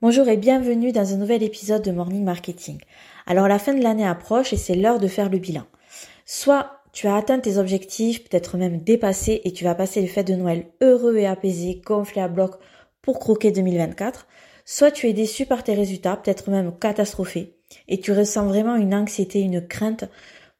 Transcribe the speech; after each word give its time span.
Bonjour 0.00 0.28
et 0.28 0.36
bienvenue 0.36 0.92
dans 0.92 1.12
un 1.12 1.16
nouvel 1.16 1.42
épisode 1.42 1.82
de 1.82 1.90
Morning 1.90 2.22
Marketing. 2.22 2.78
Alors 3.26 3.48
la 3.48 3.58
fin 3.58 3.74
de 3.74 3.82
l'année 3.82 4.06
approche 4.06 4.52
et 4.52 4.56
c'est 4.56 4.76
l'heure 4.76 5.00
de 5.00 5.08
faire 5.08 5.28
le 5.28 5.38
bilan. 5.38 5.64
Soit 6.24 6.82
tu 6.92 7.08
as 7.08 7.16
atteint 7.16 7.40
tes 7.40 7.56
objectifs, 7.56 8.22
peut-être 8.22 8.58
même 8.58 8.80
dépassé 8.80 9.40
et 9.42 9.50
tu 9.50 9.64
vas 9.64 9.74
passer 9.74 10.00
les 10.00 10.06
fêtes 10.06 10.28
de 10.28 10.36
Noël 10.36 10.66
heureux 10.80 11.16
et 11.16 11.26
apaisé, 11.26 11.82
gonflé 11.84 12.22
à 12.22 12.28
bloc 12.28 12.60
pour 13.02 13.18
croquer 13.18 13.50
2024. 13.50 14.28
Soit 14.64 14.92
tu 14.92 15.08
es 15.08 15.12
déçu 15.12 15.46
par 15.46 15.64
tes 15.64 15.74
résultats, 15.74 16.16
peut-être 16.16 16.48
même 16.48 16.78
catastrophé 16.78 17.56
et 17.88 17.98
tu 17.98 18.12
ressens 18.12 18.46
vraiment 18.46 18.76
une 18.76 18.94
anxiété, 18.94 19.40
une 19.40 19.66
crainte 19.66 20.04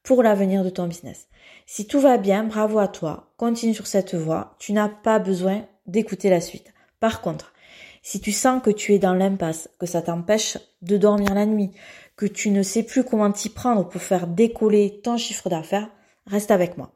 pour 0.03 0.21
l'avenir 0.21 0.65
de 0.65 0.69
ton 0.69 0.85
business. 0.85 1.29
Si 1.65 1.87
tout 1.87 2.01
va 2.01 2.17
bien, 2.17 2.43
bravo 2.43 2.79
à 2.79 2.89
toi, 2.89 3.31
continue 3.37 3.73
sur 3.73 3.87
cette 3.87 4.15
voie, 4.15 4.57
tu 4.59 4.73
n'as 4.73 4.89
pas 4.89 5.17
besoin 5.17 5.65
d'écouter 5.87 6.29
la 6.29 6.41
suite. 6.41 6.73
Par 6.99 7.21
contre, 7.21 7.53
si 8.01 8.19
tu 8.19 8.31
sens 8.31 8.61
que 8.61 8.69
tu 8.69 8.93
es 8.93 8.99
dans 8.99 9.13
l'impasse, 9.13 9.69
que 9.79 9.85
ça 9.85 10.01
t'empêche 10.01 10.57
de 10.81 10.97
dormir 10.97 11.33
la 11.33 11.45
nuit, 11.45 11.71
que 12.15 12.25
tu 12.25 12.49
ne 12.49 12.63
sais 12.63 12.83
plus 12.83 13.03
comment 13.03 13.31
t'y 13.31 13.49
prendre 13.49 13.87
pour 13.87 14.01
faire 14.01 14.27
décoller 14.27 15.01
ton 15.03 15.17
chiffre 15.17 15.49
d'affaires, 15.49 15.89
reste 16.25 16.51
avec 16.51 16.77
moi. 16.77 16.93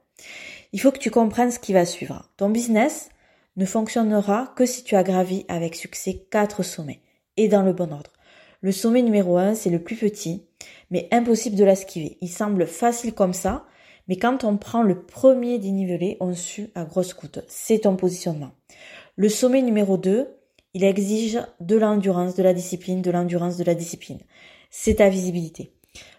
Il 0.71 0.81
faut 0.81 0.91
que 0.91 0.99
tu 0.99 1.11
comprennes 1.11 1.51
ce 1.51 1.59
qui 1.59 1.73
va 1.73 1.85
suivre. 1.85 2.29
Ton 2.37 2.49
business 2.49 3.09
ne 3.55 3.65
fonctionnera 3.65 4.53
que 4.55 4.65
si 4.65 4.83
tu 4.83 4.95
as 4.95 5.03
gravi 5.03 5.45
avec 5.47 5.75
succès 5.75 6.25
quatre 6.31 6.63
sommets 6.63 7.01
et 7.37 7.47
dans 7.47 7.61
le 7.61 7.73
bon 7.73 7.91
ordre. 7.93 8.11
Le 8.61 8.71
sommet 8.71 9.01
numéro 9.01 9.37
un, 9.37 9.55
c'est 9.55 9.69
le 9.69 9.83
plus 9.83 9.95
petit, 9.95 10.45
mais 10.89 11.07
impossible 11.11 11.55
de 11.55 11.63
l'esquiver. 11.63 12.17
Il 12.21 12.29
semble 12.29 12.65
facile 12.65 13.13
comme 13.13 13.33
ça, 13.33 13.65
mais 14.07 14.17
quand 14.17 14.43
on 14.43 14.57
prend 14.57 14.83
le 14.83 15.03
premier 15.03 15.59
dénivelé, 15.59 16.17
on 16.19 16.33
sue 16.33 16.69
à 16.75 16.85
grosse 16.85 17.13
coûte. 17.13 17.39
C'est 17.47 17.79
ton 17.79 17.95
positionnement. 17.95 18.51
Le 19.15 19.29
sommet 19.29 19.61
numéro 19.61 19.97
2, 19.97 20.27
il 20.73 20.83
exige 20.83 21.39
de 21.59 21.75
l'endurance, 21.75 22.35
de 22.35 22.43
la 22.43 22.53
discipline, 22.53 23.01
de 23.01 23.11
l'endurance, 23.11 23.57
de 23.57 23.63
la 23.63 23.75
discipline. 23.75 24.19
C'est 24.69 24.95
ta 24.95 25.09
visibilité. 25.09 25.71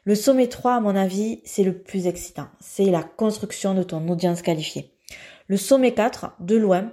Le 0.04 0.14
sommet 0.14 0.48
3, 0.48 0.74
à 0.74 0.80
mon 0.80 0.94
avis, 0.94 1.40
c'est 1.44 1.64
le 1.64 1.76
plus 1.76 2.06
excitant. 2.06 2.46
C'est 2.60 2.90
la 2.90 3.02
construction 3.02 3.74
de 3.74 3.82
ton 3.82 4.06
audience 4.08 4.42
qualifiée. 4.42 4.92
Le 5.48 5.56
sommet 5.56 5.92
4, 5.92 6.36
de 6.40 6.56
loin, 6.56 6.92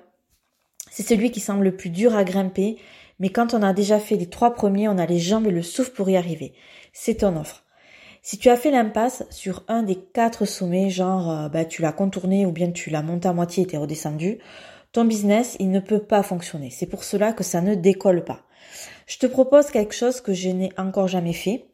c'est 0.90 1.04
celui 1.08 1.32
qui 1.32 1.40
semble 1.40 1.64
le 1.64 1.76
plus 1.76 1.90
dur 1.90 2.16
à 2.16 2.24
grimper, 2.24 2.78
mais 3.20 3.30
quand 3.30 3.54
on 3.54 3.62
a 3.62 3.74
déjà 3.74 4.00
fait 4.00 4.16
les 4.16 4.30
trois 4.30 4.54
premiers, 4.54 4.90
on 4.90 4.98
a 4.98 5.06
les 5.06 5.20
jambes 5.20 5.48
et 5.48 5.52
le 5.52 5.62
souffle 5.62 5.92
pour 5.92 6.10
y 6.10 6.18
arriver. 6.18 6.54
C'est 6.92 7.20
ton 7.20 7.38
offre. 7.38 7.64
Si 8.24 8.38
tu 8.38 8.50
as 8.50 8.58
fait 8.58 8.72
l'impasse 8.72 9.24
sur 9.30 9.64
un 9.68 9.84
des 9.84 9.96
quatre 9.96 10.46
sommets, 10.46 10.90
genre 10.90 11.32
euh, 11.32 11.50
bah, 11.50 11.66
tu 11.66 11.82
l'as 11.82 11.92
contourné 11.92 12.46
ou 12.46 12.52
bien 12.52 12.72
tu 12.72 12.90
l'as 12.90 13.02
monté 13.02 13.28
à 13.28 13.34
moitié 13.34 13.64
et 13.64 13.68
t'es 13.68 13.78
redescendu, 13.78 14.40
ton 14.92 15.06
business, 15.06 15.56
il 15.60 15.72
ne 15.72 15.80
peut 15.80 16.02
pas 16.02 16.24
fonctionner. 16.24 16.70
C'est 16.70 16.86
pour 16.86 17.04
cela 17.04 17.34
que 17.34 17.44
ça 17.44 17.62
ne 17.62 17.76
décolle 17.76 18.24
pas. 18.24 18.42
Je 19.08 19.18
te 19.18 19.26
propose 19.26 19.72
quelque 19.72 19.96
chose 19.96 20.22
que 20.22 20.34
je 20.34 20.50
n'ai 20.50 20.72
encore 20.78 21.08
jamais 21.08 21.34
fait. 21.34 21.66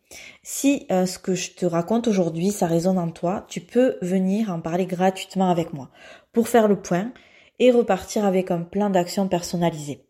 Si 0.41 0.85
euh, 0.91 1.05
ce 1.05 1.19
que 1.19 1.35
je 1.35 1.51
te 1.51 1.65
raconte 1.65 2.07
aujourd'hui, 2.07 2.51
ça 2.51 2.65
résonne 2.65 2.97
en 2.97 3.09
toi, 3.09 3.45
tu 3.49 3.59
peux 3.59 3.97
venir 4.01 4.51
en 4.51 4.61
parler 4.61 4.85
gratuitement 4.85 5.49
avec 5.49 5.73
moi 5.73 5.89
pour 6.31 6.47
faire 6.47 6.67
le 6.67 6.79
point 6.79 7.11
et 7.59 7.71
repartir 7.71 8.25
avec 8.25 8.51
un 8.51 8.61
plan 8.61 8.89
d'action 8.89 9.27
personnalisé. 9.27 10.05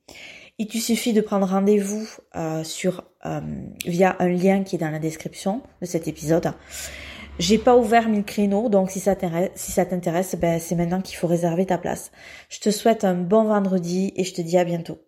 Il 0.59 0.67
te 0.67 0.77
suffit 0.77 1.13
de 1.13 1.21
prendre 1.21 1.47
rendez-vous 1.47 2.07
euh, 2.35 2.63
sur 2.63 3.03
euh, 3.25 3.41
via 3.85 4.15
un 4.19 4.29
lien 4.29 4.63
qui 4.63 4.75
est 4.75 4.79
dans 4.79 4.89
la 4.89 4.99
description 4.99 5.61
de 5.81 5.85
cet 5.85 6.07
épisode. 6.07 6.53
J'ai 7.39 7.59
pas 7.59 7.77
ouvert 7.77 8.09
mille 8.09 8.25
créneaux, 8.25 8.67
donc 8.67 8.89
si 8.89 8.99
ça 8.99 9.15
t'intéresse, 9.15 10.35
ben 10.35 10.59
c'est 10.59 10.75
maintenant 10.75 11.01
qu'il 11.01 11.17
faut 11.17 11.27
réserver 11.27 11.67
ta 11.67 11.77
place. 11.77 12.11
Je 12.49 12.59
te 12.59 12.71
souhaite 12.71 13.03
un 13.03 13.13
bon 13.13 13.43
vendredi 13.43 14.11
et 14.15 14.23
je 14.23 14.33
te 14.33 14.41
dis 14.41 14.57
à 14.57 14.63
bientôt. 14.63 14.99